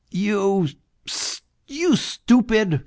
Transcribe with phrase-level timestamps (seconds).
[0.09, 0.65] you
[1.95, 2.79] stupid